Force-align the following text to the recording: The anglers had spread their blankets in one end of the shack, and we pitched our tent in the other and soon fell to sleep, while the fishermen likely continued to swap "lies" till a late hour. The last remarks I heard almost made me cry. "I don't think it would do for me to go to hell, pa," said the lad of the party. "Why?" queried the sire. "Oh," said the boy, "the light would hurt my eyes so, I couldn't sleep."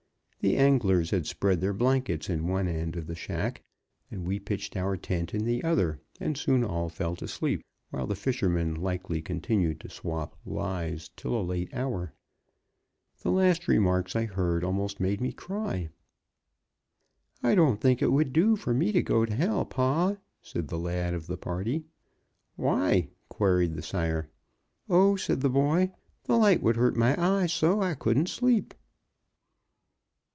The 0.43 0.57
anglers 0.57 1.11
had 1.11 1.27
spread 1.27 1.61
their 1.61 1.71
blankets 1.71 2.27
in 2.27 2.47
one 2.47 2.67
end 2.67 2.95
of 2.95 3.05
the 3.05 3.13
shack, 3.13 3.61
and 4.09 4.25
we 4.25 4.39
pitched 4.39 4.75
our 4.75 4.97
tent 4.97 5.35
in 5.35 5.45
the 5.45 5.63
other 5.63 6.01
and 6.19 6.35
soon 6.35 6.63
fell 6.89 7.15
to 7.17 7.27
sleep, 7.27 7.63
while 7.91 8.07
the 8.07 8.15
fishermen 8.15 8.73
likely 8.73 9.21
continued 9.21 9.79
to 9.81 9.89
swap 9.91 10.35
"lies" 10.43 11.11
till 11.15 11.39
a 11.39 11.43
late 11.45 11.71
hour. 11.75 12.15
The 13.21 13.29
last 13.29 13.67
remarks 13.67 14.15
I 14.15 14.25
heard 14.25 14.63
almost 14.63 14.99
made 14.99 15.21
me 15.21 15.31
cry. 15.31 15.89
"I 17.43 17.53
don't 17.53 17.79
think 17.79 18.01
it 18.01 18.11
would 18.11 18.33
do 18.33 18.55
for 18.55 18.73
me 18.73 18.91
to 18.93 19.03
go 19.03 19.25
to 19.25 19.35
hell, 19.35 19.63
pa," 19.63 20.17
said 20.41 20.69
the 20.69 20.79
lad 20.79 21.13
of 21.13 21.27
the 21.27 21.37
party. 21.37 21.83
"Why?" 22.55 23.09
queried 23.29 23.75
the 23.75 23.83
sire. 23.83 24.27
"Oh," 24.89 25.15
said 25.15 25.41
the 25.41 25.49
boy, 25.51 25.91
"the 26.23 26.35
light 26.35 26.63
would 26.63 26.77
hurt 26.77 26.95
my 26.95 27.15
eyes 27.23 27.53
so, 27.53 27.79
I 27.83 27.93
couldn't 27.93 28.27
sleep." 28.29 28.73